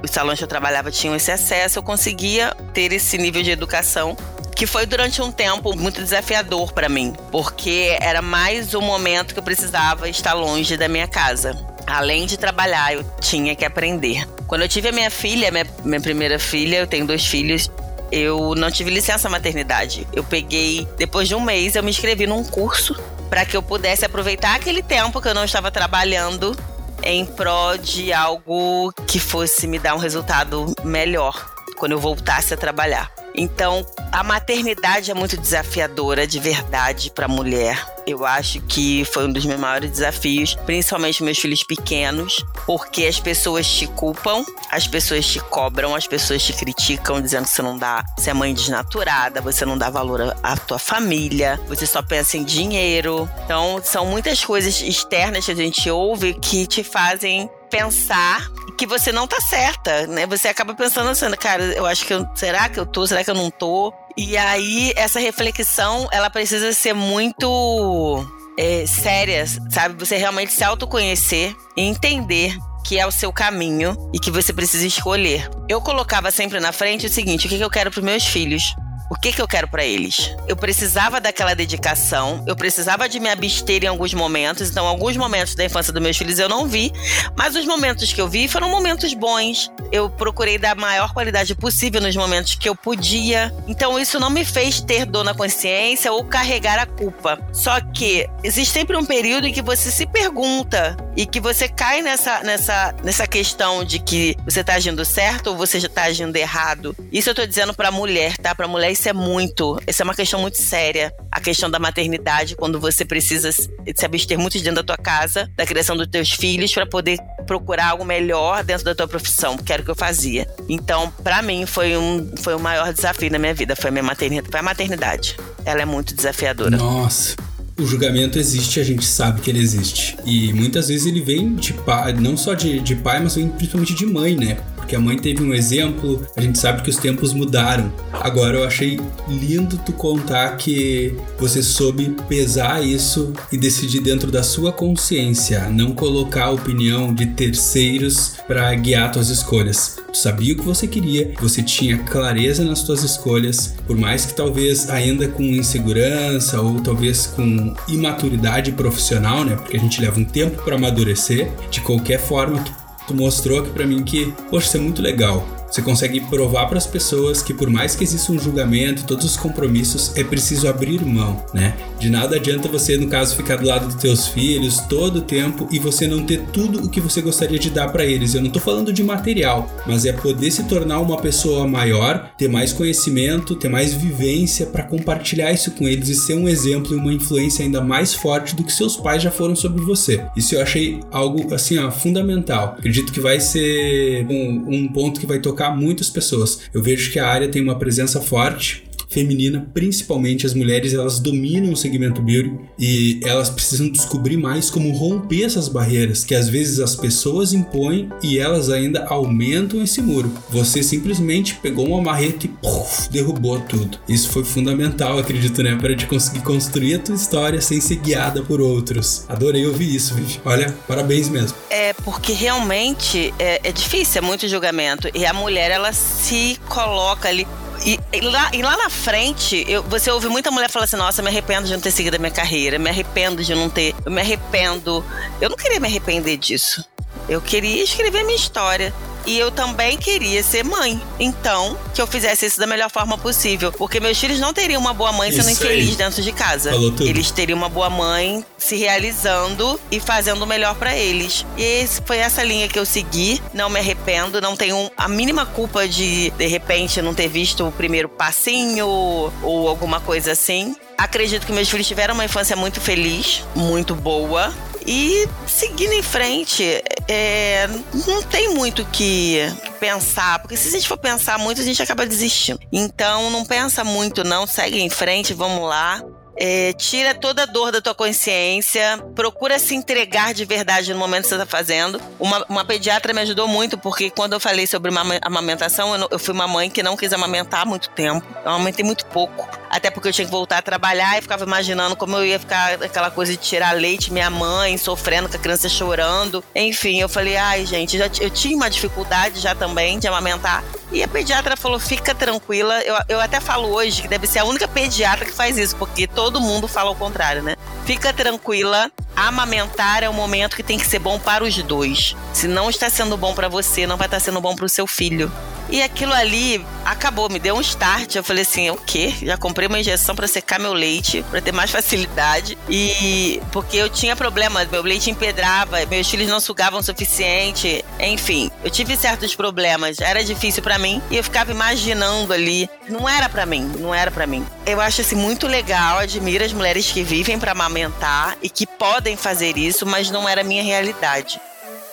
[0.02, 4.16] os salões que eu trabalhava tinham esse acesso, eu conseguia ter esse nível de educação
[4.54, 9.38] que foi durante um tempo muito desafiador para mim, porque era mais um momento que
[9.38, 11.57] eu precisava estar longe da minha casa.
[11.88, 14.29] Além de trabalhar, eu tinha que aprender.
[14.46, 17.70] Quando eu tive a minha filha, minha, minha primeira filha, eu tenho dois filhos,
[18.12, 20.07] eu não tive licença maternidade.
[20.12, 22.94] Eu peguei, depois de um mês, eu me inscrevi num curso
[23.29, 26.57] para que eu pudesse aproveitar aquele tempo que eu não estava trabalhando
[27.03, 32.57] em prol de algo que fosse me dar um resultado melhor quando eu voltasse a
[32.57, 33.17] trabalhar.
[33.38, 37.87] Então, a maternidade é muito desafiadora de verdade para a mulher.
[38.05, 43.20] Eu acho que foi um dos meus maiores desafios, principalmente meus filhos pequenos, porque as
[43.20, 47.79] pessoas te culpam, as pessoas te cobram, as pessoas te criticam, dizendo que você não
[47.79, 52.37] dá, você é mãe desnaturada, você não dá valor à tua família, você só pensa
[52.37, 53.31] em dinheiro.
[53.44, 59.12] Então, são muitas coisas externas que a gente ouve que te fazem pensar que você
[59.12, 60.26] não tá certa, né?
[60.26, 63.31] Você acaba pensando assim, cara, eu acho que eu, será que eu tô, será que
[63.31, 63.92] eu não tô?
[64.16, 68.24] E aí essa reflexão, ela precisa ser muito
[68.59, 69.94] é, séria, sabe?
[69.98, 74.87] Você realmente se autoconhecer e entender que é o seu caminho e que você precisa
[74.87, 75.48] escolher.
[75.68, 78.74] Eu colocava sempre na frente o seguinte: o que eu quero para meus filhos?
[79.11, 80.35] O que, que eu quero para eles.
[80.47, 85.55] Eu precisava daquela dedicação, eu precisava de me abster em alguns momentos, então alguns momentos
[85.55, 86.92] da infância dos meus filhos eu não vi,
[87.37, 89.71] mas os momentos que eu vi foram momentos bons.
[89.90, 93.53] Eu procurei dar a maior qualidade possível nos momentos que eu podia.
[93.66, 97.38] Então isso não me fez ter dor na consciência ou carregar a culpa.
[97.53, 102.00] Só que existe sempre um período em que você se pergunta e que você cai
[102.00, 106.37] nessa, nessa, nessa questão de que você tá agindo certo ou você já tá agindo
[106.37, 106.94] errado.
[107.11, 108.54] Isso eu tô dizendo pra mulher, tá?
[108.54, 111.12] Pra mulher isso é muito, isso é uma questão muito séria.
[111.33, 113.68] A questão da maternidade, quando você precisa se
[114.04, 118.04] abster muito dentro da tua casa, da criação dos teus filhos, para poder procurar algo
[118.04, 120.46] melhor dentro da tua profissão, que era o que eu fazia.
[120.68, 124.04] Então, para mim, foi um, foi o maior desafio na minha vida, foi a minha
[124.04, 124.52] maternidade.
[124.52, 125.37] Foi a maternidade.
[125.64, 126.76] Ela é muito desafiadora.
[126.76, 127.35] Nossa.
[127.79, 130.17] O julgamento existe, a gente sabe que ele existe.
[130.27, 133.95] E muitas vezes ele vem de pai, não só de, de pai, mas vem principalmente
[133.95, 134.59] de mãe, né?
[134.88, 137.92] Porque a mãe teve um exemplo, a gente sabe que os tempos mudaram.
[138.11, 138.98] Agora eu achei
[139.29, 145.92] lindo tu contar que você soube pesar isso e decidir dentro da sua consciência, não
[145.92, 149.98] colocar a opinião de terceiros para guiar tuas escolhas.
[150.11, 154.33] Tu sabia o que você queria, você tinha clareza nas tuas escolhas, por mais que
[154.33, 159.55] talvez ainda com insegurança ou talvez com imaturidade profissional, né?
[159.55, 161.51] Porque a gente leva um tempo para amadurecer.
[161.70, 165.58] De qualquer forma, tu tu mostrou aqui para mim que, poxa, isso é muito legal.
[165.70, 169.37] Você consegue provar para as pessoas que por mais que exista um julgamento, todos os
[169.37, 171.76] compromissos, é preciso abrir mão, né?
[171.98, 175.68] De nada adianta você, no caso, ficar do lado dos teus filhos todo o tempo
[175.70, 178.35] e você não ter tudo o que você gostaria de dar para eles.
[178.35, 182.48] Eu não tô falando de material, mas é poder se tornar uma pessoa maior, ter
[182.48, 186.96] mais conhecimento, ter mais vivência para compartilhar isso com eles e ser um exemplo e
[186.96, 190.24] uma influência ainda mais forte do que seus pais já foram sobre você.
[190.37, 192.76] Isso eu achei algo assim, ó, fundamental.
[192.78, 196.61] Acredito que vai ser um, um ponto que vai tocar tocar muitas pessoas.
[196.73, 201.73] Eu vejo que a área tem uma presença forte feminina, principalmente as mulheres, elas dominam
[201.73, 206.79] o segmento beauty e elas precisam descobrir mais como romper essas barreiras que às vezes
[206.79, 210.31] as pessoas impõem e elas ainda aumentam esse muro.
[210.51, 213.99] Você simplesmente pegou uma marreta e puff, derrubou tudo.
[214.09, 218.42] Isso foi fundamental, acredito, né, para te conseguir construir a tua história sem ser guiada
[218.42, 219.25] por outros.
[219.29, 220.40] Adorei ouvir isso, Vivi.
[220.44, 221.57] Olha, parabéns mesmo.
[221.71, 227.29] É porque realmente é, é difícil, é muito julgamento e a mulher ela se coloca
[227.29, 227.47] ali
[227.85, 231.23] E, e, lá, e lá na frente, eu, você ouve muita mulher falar assim: nossa,
[231.23, 233.95] me arrependo de não ter seguido a minha carreira, me arrependo de não ter.
[234.05, 235.05] Eu me arrependo.
[235.41, 236.85] Eu não queria me arrepender disso.
[237.29, 238.93] Eu queria escrever minha história.
[239.29, 240.99] E eu também queria ser mãe.
[241.21, 243.71] Então, que eu fizesse isso da melhor forma possível.
[243.71, 245.97] Porque meus filhos não teriam uma boa mãe sendo isso infeliz aí.
[245.97, 246.71] dentro de casa.
[246.99, 251.45] Eles teriam uma boa mãe se realizando e fazendo o melhor para eles.
[251.59, 253.43] E esse, foi essa linha que eu segui.
[253.53, 257.71] Não me arrependo, não tenho a mínima culpa de, de repente, não ter visto o
[257.71, 260.75] primeiro passinho ou alguma coisa assim.
[260.97, 264.53] Acredito que meus filhos tiveram uma infância muito feliz, muito boa.
[264.90, 267.68] E seguindo em frente, é,
[268.07, 269.37] não tem muito que
[269.79, 272.59] pensar, porque se a gente for pensar muito, a gente acaba desistindo.
[272.72, 276.03] Então não pensa muito, não, segue em frente, vamos lá.
[276.40, 281.24] É, tira toda a dor da tua consciência, procura se entregar de verdade no momento
[281.24, 282.01] que você está fazendo.
[282.16, 286.33] Uma, uma, pediatra me ajudou muito, porque quando eu falei sobre amamentação, eu, eu, fui
[286.33, 288.24] uma mãe que não quis amamentar há muito tempo.
[288.44, 289.48] Eu amamentei muito pouco.
[289.68, 292.74] Até porque eu tinha que voltar a trabalhar e ficava imaginando como eu ia ficar
[292.85, 296.42] aquela coisa de tirar leite, minha mãe sofrendo com a criança chorando.
[296.55, 300.62] Enfim, eu falei, ai, gente, já, eu tinha uma dificuldade já também de amamentar.
[300.90, 302.81] E a pediatra falou: fica tranquila.
[302.83, 306.07] Eu, eu até falo hoje que deve ser a única pediatra que faz isso, porque
[306.07, 307.57] todo mundo fala o contrário, né?
[307.85, 308.90] Fica tranquila.
[309.16, 312.14] Amamentar é um momento que tem que ser bom para os dois.
[312.33, 314.87] Se não está sendo bom para você, não vai estar sendo bom para o seu
[314.87, 315.31] filho.
[315.71, 318.14] E aquilo ali acabou, me deu um start.
[318.14, 319.14] Eu falei assim: o quê?
[319.23, 322.57] Já comprei uma injeção para secar meu leite, para ter mais facilidade.
[322.68, 327.85] E porque eu tinha problema, meu leite empedrava, meus filhos não sugavam o suficiente.
[328.01, 330.01] Enfim, eu tive certos problemas.
[330.01, 332.68] Era difícil para mim e eu ficava imaginando ali.
[332.88, 334.47] Não era para mim, não era para mim.
[334.64, 338.98] Eu acho assim muito legal, admiro as mulheres que vivem para amamentar e que podem
[339.17, 341.41] fazer isso, mas não era a minha realidade.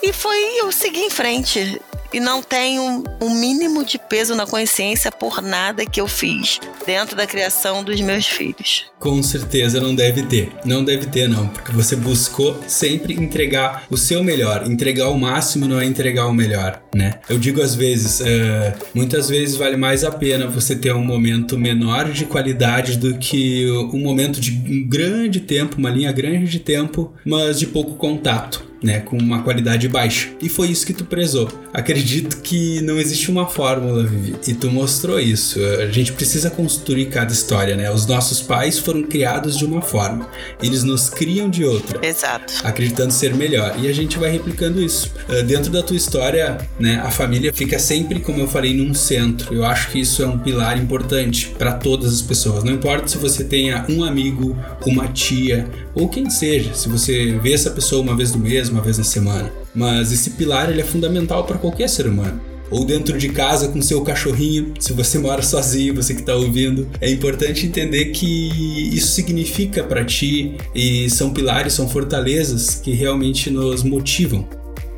[0.02, 1.82] E foi eu seguir em frente
[2.15, 7.13] e não tenho um mínimo de peso na consciência por nada que eu fiz dentro
[7.13, 8.86] da criação dos meus filhos.
[8.97, 10.49] Com certeza não deve ter.
[10.63, 14.65] Não deve ter, não, porque você buscou sempre entregar o seu melhor.
[14.65, 17.19] Entregar o máximo não é entregar o melhor, né?
[17.28, 21.58] Eu digo às vezes, uh, muitas vezes vale mais a pena você ter um momento
[21.58, 26.60] menor de qualidade do que um momento de um grande tempo, uma linha grande de
[26.62, 30.30] tempo, mas de pouco contato né, com uma qualidade baixa.
[30.39, 31.49] E foi isso que tu prezou.
[31.73, 32.05] Acredito
[32.44, 35.60] que não existe uma fórmula, Vivi, e tu mostrou isso.
[35.80, 37.91] A gente precisa construir cada história, né?
[37.91, 40.30] Os nossos pais foram criados de uma forma,
[40.62, 42.06] eles nos criam de outra.
[42.06, 42.54] Exato.
[42.63, 43.76] Acreditando ser melhor.
[43.80, 45.12] E a gente vai replicando isso.
[45.28, 49.54] Uh, dentro da tua história, né, a família fica sempre, como eu falei, num centro.
[49.54, 52.63] Eu acho que isso é um pilar importante para todas as pessoas.
[52.63, 57.54] Não importa se você tenha um amigo, uma tia, ou quem seja, se você vê
[57.54, 59.64] essa pessoa uma vez no mês, uma vez na semana.
[59.75, 62.39] Mas esse pilar ele é fundamental para qualquer ser humano.
[62.71, 66.88] Ou dentro de casa com seu cachorrinho, se você mora sozinho, você que está ouvindo,
[66.99, 73.51] é importante entender que isso significa para ti e são pilares, são fortalezas que realmente
[73.51, 74.47] nos motivam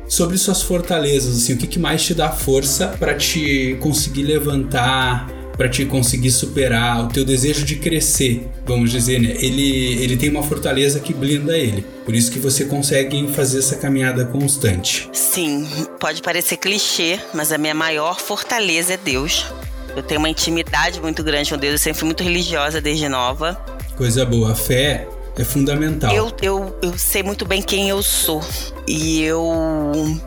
[0.08, 5.68] sobre suas fortalezas, assim, o que, mais te dá força para te conseguir levantar para
[5.68, 9.34] te conseguir superar o teu desejo de crescer, vamos dizer, né?
[9.40, 11.84] Ele, ele tem uma fortaleza que blinda ele.
[12.04, 15.10] Por isso que você consegue fazer essa caminhada constante.
[15.12, 15.68] Sim,
[15.98, 19.46] pode parecer clichê, mas a minha maior fortaleza é Deus.
[19.96, 23.60] Eu tenho uma intimidade muito grande com Deus, eu sempre fui muito religiosa desde nova.
[23.96, 26.14] Coisa boa, a fé é fundamental.
[26.14, 28.40] Eu, eu, eu sei muito bem quem eu sou.
[28.86, 30.20] E eu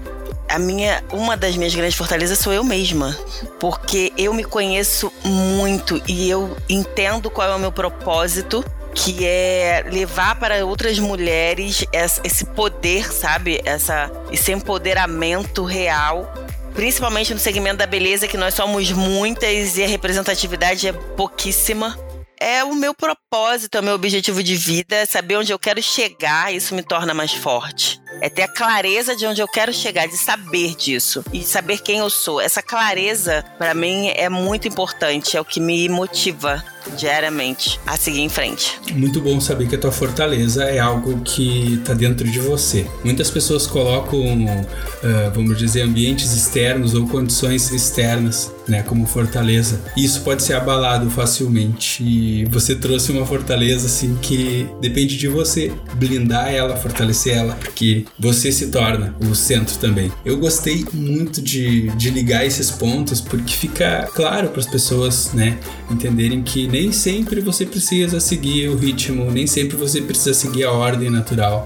[0.52, 3.18] a minha uma das minhas grandes fortalezas sou eu mesma,
[3.60, 9.86] porque eu me conheço muito e eu entendo qual é o meu propósito que é
[9.90, 11.86] levar para outras mulheres
[12.24, 13.62] esse poder, sabe?
[13.64, 16.32] Essa, esse empoderamento real.
[16.74, 21.98] Principalmente no segmento da beleza, que nós somos muitas e a representatividade é pouquíssima.
[22.40, 26.54] É o meu propósito, é o meu objetivo de vida, saber onde eu quero chegar,
[26.54, 28.02] isso me torna mais forte.
[28.22, 31.98] É ter a clareza de onde eu quero chegar, de saber disso e saber quem
[31.98, 32.40] eu sou.
[32.40, 36.64] Essa clareza, para mim, é muito importante, é o que me motiva
[36.98, 38.80] diariamente a seguir em frente.
[38.94, 42.86] Muito bom saber que a tua fortaleza é algo que está dentro de você.
[43.04, 49.82] Muitas pessoas colocam, uh, vamos dizer, ambientes externos ou condições externas, né, como fortaleza.
[49.96, 55.72] Isso pode ser abalado facilmente e você trouxe uma fortaleza assim que depende de você
[55.96, 60.12] blindar ela, fortalecer ela, porque você se torna o centro também.
[60.26, 65.58] Eu gostei muito de, de ligar esses pontos porque fica claro para as pessoas, né,
[65.90, 70.72] entenderem que nem sempre você precisa seguir o ritmo, nem sempre você precisa seguir a
[70.72, 71.66] ordem natural.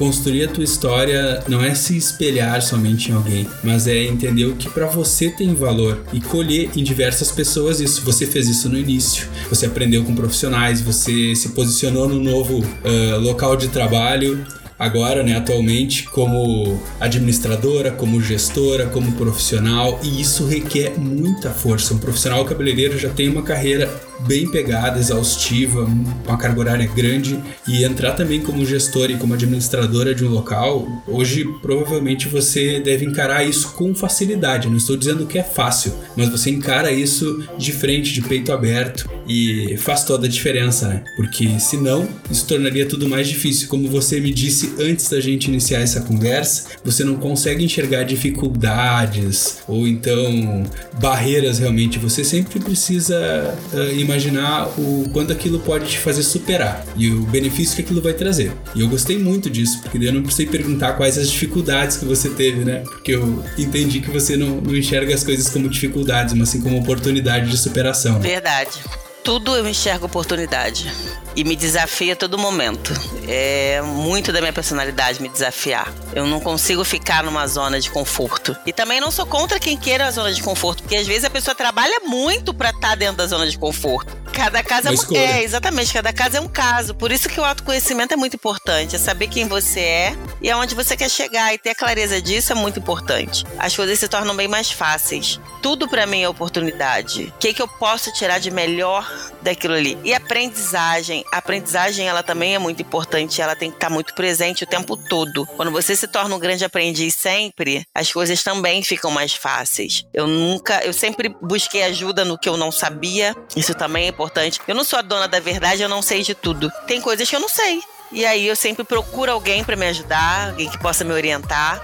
[0.00, 4.56] construir a tua história não é se espelhar somente em alguém, mas é entender o
[4.56, 8.00] que para você tem valor e colher em diversas pessoas isso.
[8.06, 13.20] Você fez isso no início, você aprendeu com profissionais, você se posicionou no novo uh,
[13.20, 14.42] local de trabalho
[14.80, 21.92] agora, né, atualmente, como administradora, como gestora, como profissional, e isso requer muita força.
[21.92, 23.86] Um profissional cabeleireiro já tem uma carreira
[24.26, 25.84] bem pegada, exaustiva,
[26.26, 30.86] uma carga horária grande e entrar também como gestora e como administradora de um local,
[31.06, 34.68] hoje provavelmente você deve encarar isso com facilidade.
[34.68, 39.08] Não estou dizendo que é fácil, mas você encara isso de frente, de peito aberto
[39.26, 41.04] e faz toda a diferença, né?
[41.16, 43.68] Porque senão isso tornaria tudo mais difícil.
[43.68, 49.58] Como você me disse antes da gente iniciar essa conversa, você não consegue enxergar dificuldades
[49.68, 50.64] ou então
[51.00, 51.98] barreiras realmente.
[51.98, 57.76] Você sempre precisa uh, imaginar o quanto aquilo pode te fazer superar e o benefício
[57.76, 58.52] que aquilo vai trazer.
[58.74, 62.28] E eu gostei muito disso, porque eu não precisei perguntar quais as dificuldades que você
[62.28, 62.80] teve, né?
[62.80, 66.78] Porque eu entendi que você não, não enxerga as coisas como dificuldades, mas sim como
[66.78, 68.14] oportunidade de superação.
[68.14, 68.28] Né?
[68.28, 68.80] Verdade
[69.22, 70.90] tudo eu enxergo oportunidade
[71.36, 72.92] e me desafia a todo momento.
[73.28, 75.92] É muito da minha personalidade me desafiar.
[76.14, 78.56] Eu não consigo ficar numa zona de conforto.
[78.66, 81.30] E também não sou contra quem queira a zona de conforto, porque às vezes a
[81.30, 84.18] pessoa trabalha muito para estar tá dentro da zona de conforto.
[84.32, 86.94] Cada caso é, um, é, exatamente, cada caso é um caso.
[86.94, 90.74] Por isso que o autoconhecimento é muito importante, é saber quem você é e aonde
[90.74, 93.44] você quer chegar e ter a clareza disso é muito importante.
[93.58, 95.40] As coisas se tornam bem mais fáceis.
[95.60, 97.24] Tudo para mim é oportunidade.
[97.36, 99.09] O que, que eu posso tirar de melhor
[99.42, 99.98] daquilo ali?
[100.04, 101.24] E aprendizagem.
[101.32, 104.96] A aprendizagem ela também é muito importante, ela tem que estar muito presente o tempo
[104.96, 105.46] todo.
[105.56, 110.04] Quando você se torna um grande aprendiz sempre, as coisas também ficam mais fáceis.
[110.12, 113.36] Eu nunca, eu sempre busquei ajuda no que eu não sabia.
[113.56, 114.60] Isso também é importante.
[114.66, 116.70] Eu não sou a dona da verdade, eu não sei de tudo.
[116.86, 117.80] Tem coisas que eu não sei.
[118.12, 121.80] E aí eu sempre procuro alguém para me ajudar, alguém que possa me orientar,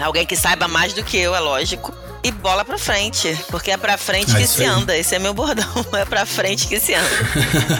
[0.00, 1.94] alguém que saiba mais do que eu, é lógico.
[2.22, 4.68] E bola pra frente, porque é pra frente ah, que se aí.
[4.68, 4.96] anda.
[4.96, 5.66] Esse é meu bordão.
[5.98, 7.08] É pra frente que se anda.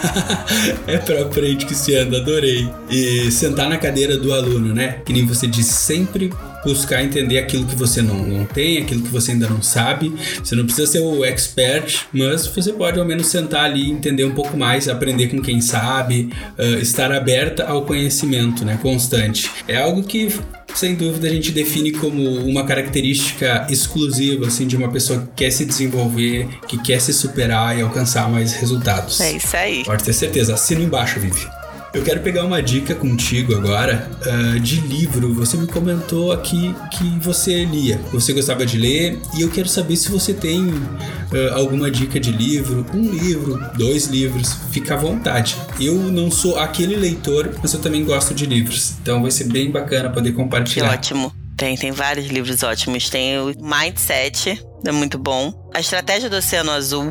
[0.86, 2.68] é pra frente que se anda, adorei.
[2.90, 5.02] E sentar na cadeira do aluno, né?
[5.04, 6.32] Que nem você disse, sempre
[6.64, 10.12] buscar entender aquilo que você não, não tem, aquilo que você ainda não sabe.
[10.42, 14.34] Você não precisa ser o expert, mas você pode ao menos sentar ali, entender um
[14.34, 19.50] pouco mais, aprender com quem sabe, uh, estar aberta ao conhecimento, né, constante.
[19.66, 20.32] É algo que
[20.74, 25.50] sem dúvida a gente define como uma característica exclusiva assim de uma pessoa que quer
[25.50, 29.20] se desenvolver, que quer se superar e alcançar mais resultados.
[29.20, 29.84] É isso aí.
[29.84, 30.54] Pode ter certeza.
[30.54, 31.57] Assina embaixo, Vivi.
[31.94, 35.32] Eu quero pegar uma dica contigo agora uh, de livro.
[35.34, 39.96] Você me comentou aqui que você lia, você gostava de ler, e eu quero saber
[39.96, 45.56] se você tem uh, alguma dica de livro, um livro, dois livros, fica à vontade.
[45.80, 49.70] Eu não sou aquele leitor, mas eu também gosto de livros, então vai ser bem
[49.70, 50.88] bacana poder compartilhar.
[50.88, 51.32] Que ótimo.
[51.56, 53.08] Tem, tem vários livros ótimos.
[53.08, 55.52] Tem o Mindset, é muito bom.
[55.74, 57.10] A Estratégia do Oceano Azul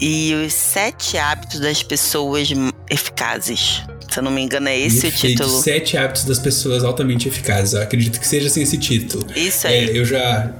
[0.00, 2.48] e os Sete Hábitos das Pessoas
[2.90, 3.82] Eficazes.
[4.14, 5.42] Se eu não me engano, é esse Perfeito.
[5.42, 5.60] o título.
[5.60, 7.74] Sete hábitos das pessoas altamente eficazes.
[7.74, 9.26] Eu acredito que seja assim esse título.
[9.34, 9.90] Isso aí.
[9.90, 10.52] É, eu já.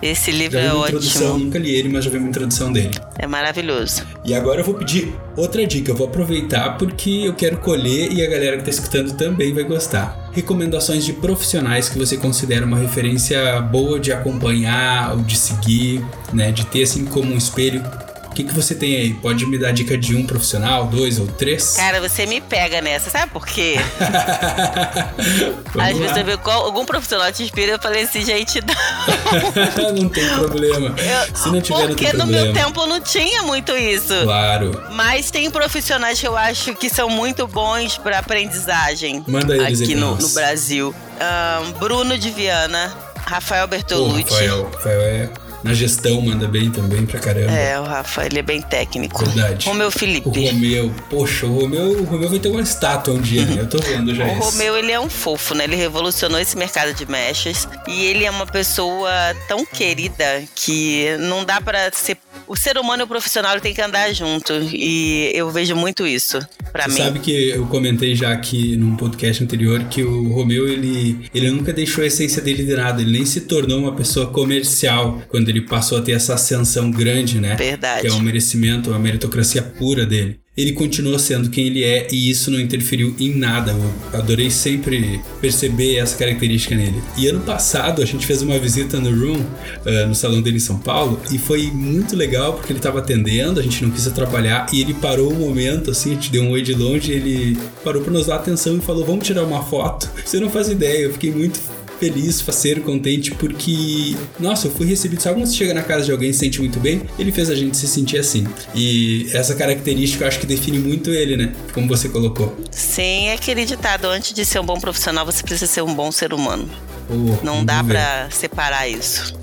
[0.00, 1.38] Esse livro já vi é uma ótimo.
[1.38, 2.92] Nunca li ele, mas já vi uma introdução dele.
[3.18, 4.06] É maravilhoso.
[4.24, 5.90] E agora eu vou pedir outra dica.
[5.90, 9.64] Eu vou aproveitar porque eu quero colher e a galera que está escutando também vai
[9.64, 10.30] gostar.
[10.32, 16.00] Recomendações de profissionais que você considera uma referência boa de acompanhar ou de seguir,
[16.32, 16.52] né?
[16.52, 17.82] De ter assim como um espelho
[18.30, 19.12] o que, que você tem aí?
[19.14, 21.74] Pode me dar dica de um profissional, dois ou três?
[21.74, 23.74] Cara, você me pega nessa, sabe por quê?
[25.76, 29.92] Às vezes eu vejo algum profissional te inspira, eu falei assim, gente, não.
[30.02, 30.94] não tem problema.
[30.96, 31.96] Eu, Se não tiver, não tem problema.
[31.96, 34.14] Porque no meu tempo não tinha muito isso.
[34.22, 34.80] Claro.
[34.92, 39.24] Mas tem profissionais que eu acho que são muito bons para aprendizagem.
[39.26, 40.94] Manda eles aqui no, no, Brasil.
[41.20, 44.24] Um, Bruno de Viana, Rafael Bertolucci.
[44.30, 47.52] Oh, Rafael, Rafael é na gestão manda bem também pra caramba.
[47.52, 49.24] É, o Rafa, ele é bem técnico.
[49.24, 49.66] Verdade.
[49.66, 50.28] Romeu Felipe.
[50.28, 53.60] O Romeu, poxa, o Romeu, o Romeu vai ter uma estátua um dia, né?
[53.60, 54.38] Eu tô vendo já o isso.
[54.38, 55.64] O Romeu, ele é um fofo, né?
[55.64, 59.10] Ele revolucionou esse mercado de mechas e ele é uma pessoa
[59.48, 63.80] tão querida que não dá para ser o ser humano e o profissional tem que
[63.80, 64.52] andar junto.
[64.72, 66.40] E eu vejo muito isso
[66.72, 66.96] para mim.
[66.96, 71.72] sabe que eu comentei já aqui num podcast anterior que o Romeu, ele, ele nunca
[71.72, 73.02] deixou a essência dele de nada.
[73.02, 77.40] Ele nem se tornou uma pessoa comercial quando ele passou a ter essa ascensão grande,
[77.40, 77.56] né?
[77.56, 78.02] Verdade.
[78.02, 82.28] Que é um merecimento, uma meritocracia pura dele ele continuou sendo quem ele é e
[82.28, 83.72] isso não interferiu em nada.
[83.72, 87.00] Eu adorei sempre perceber essa característica nele.
[87.16, 90.60] E ano passado a gente fez uma visita no Room, uh, no salão dele em
[90.60, 94.66] São Paulo, e foi muito legal porque ele estava atendendo, a gente não quis atrapalhar
[94.72, 98.02] e ele parou um momento, assim, a gente deu um oi de longe, ele parou
[98.02, 100.10] para nos dar atenção e falou: Vamos tirar uma foto.
[100.24, 101.60] Você não faz ideia, eu fiquei muito
[102.00, 105.20] feliz, faceiro, contente, porque, nossa, eu fui recebido.
[105.20, 107.02] Sabe quando você chega na casa de alguém e se sente muito bem?
[107.18, 108.46] Ele fez a gente se sentir assim.
[108.74, 111.52] E essa característica eu acho que define muito ele, né?
[111.74, 112.56] Como você colocou.
[112.70, 116.10] Sim, é aquele ditado: antes de ser um bom profissional, você precisa ser um bom
[116.10, 116.68] ser humano.
[117.10, 119.38] Oh, Não dá para separar isso.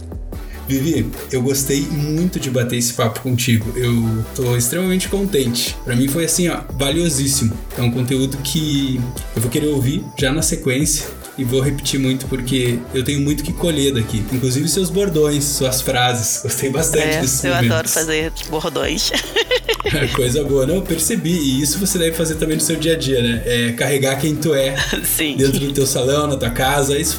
[0.68, 3.72] Vivi, eu gostei muito de bater esse papo contigo.
[3.78, 5.74] Eu tô extremamente contente.
[5.86, 7.58] Para mim foi assim, ó, valiosíssimo.
[7.78, 9.00] É um conteúdo que
[9.34, 11.08] eu vou querer ouvir já na sequência
[11.38, 14.24] e vou repetir muito porque eu tenho muito que colher daqui.
[14.32, 16.42] Inclusive seus bordões, suas frases.
[16.48, 17.72] Gostei bastante é, desses Eu momentos.
[17.72, 19.12] adoro fazer bordões.
[20.16, 20.66] Coisa boa.
[20.66, 21.32] Não, eu percebi.
[21.32, 23.42] E isso você deve fazer também no seu dia a dia, né?
[23.46, 24.76] É carregar quem tu é
[25.06, 25.36] Sim.
[25.38, 26.98] dentro do teu salão, na tua casa.
[26.98, 27.18] Isso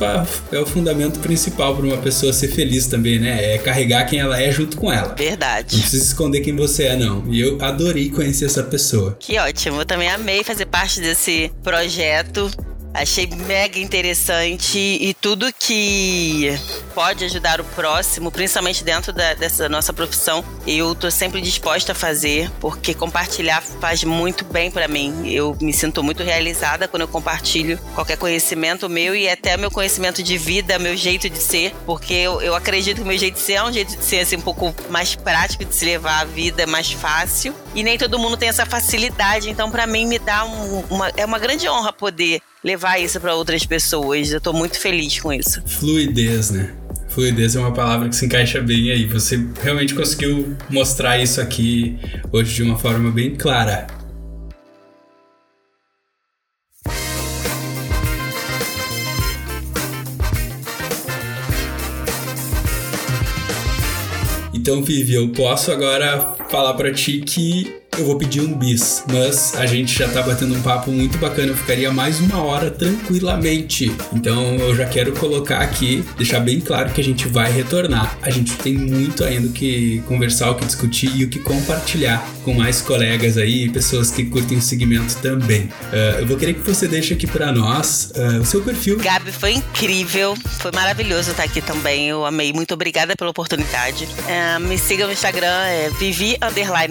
[0.52, 3.54] é o fundamento principal para uma pessoa ser feliz também, né?
[3.54, 5.08] É carregar quem ela é junto com ela.
[5.08, 5.76] Não Verdade.
[5.78, 7.24] precisa esconder quem você é, não.
[7.32, 9.16] E eu adorei conhecer essa pessoa.
[9.18, 9.80] Que ótimo.
[9.80, 12.50] Eu também amei fazer parte desse projeto.
[12.94, 16.58] Achei mega interessante e tudo que
[16.94, 21.94] pode ajudar o próximo, principalmente dentro da- dessa nossa profissão, eu tô sempre disposta a
[21.94, 25.30] fazer, porque compartilhar faz muito bem pra mim.
[25.30, 30.22] Eu me sinto muito realizada quando eu compartilho qualquer conhecimento meu e até meu conhecimento
[30.22, 33.52] de vida, meu jeito de ser, porque eu, eu acredito que meu jeito de ser
[33.54, 36.66] é um jeito de ser assim, um pouco mais prático de se levar a vida,
[36.66, 37.54] mais fácil.
[37.74, 41.24] E nem todo mundo tem essa facilidade, então pra mim me dá um- uma é
[41.24, 44.32] uma grande honra poder levar isso pra outras pessoas.
[44.32, 45.62] Eu tô muito feliz com isso.
[45.66, 46.74] Fluidez, né?
[47.08, 49.06] Fluidez é uma palavra que se encaixa bem aí.
[49.06, 51.98] Você realmente conseguiu mostrar isso aqui
[52.32, 53.86] hoje de uma forma bem clara.
[64.52, 69.54] Então, Vivi, eu posso agora falar pra ti que eu vou pedir um bis, mas
[69.56, 73.92] a gente já tá batendo um papo muito bacana, eu ficaria mais uma hora tranquilamente.
[74.12, 78.16] Então eu já quero colocar aqui, deixar bem claro que a gente vai retornar.
[78.22, 82.24] A gente tem muito ainda o que conversar, o que discutir e o que compartilhar
[82.44, 85.68] com mais colegas aí, pessoas que curtem o segmento também.
[85.92, 88.98] Ah, eu vou querer que você deixe aqui pra nós ah, o seu perfil.
[88.98, 92.08] Gabi, foi incrível, foi maravilhoso estar aqui também.
[92.08, 94.08] Eu amei, muito obrigada pela oportunidade.
[94.28, 96.38] É, me siga no Instagram, é Vivi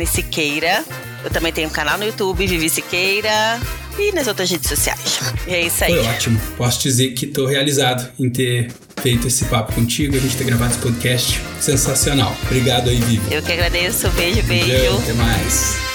[0.05, 0.83] Siqueira.
[1.23, 3.59] Eu também tenho um canal no YouTube, Vivi Siqueira.
[3.99, 5.19] E nas outras redes sociais.
[5.47, 5.95] E é isso aí.
[5.95, 6.39] Foi ótimo.
[6.55, 8.71] Posso dizer que tô realizado em ter
[9.01, 11.41] feito esse papo contigo, a gente ter gravado esse podcast.
[11.59, 12.35] Sensacional.
[12.43, 13.33] Obrigado aí, Vivi.
[13.33, 14.07] Eu que agradeço.
[14.11, 14.67] Beijo, beijo.
[14.67, 15.86] Beijão, Até mais.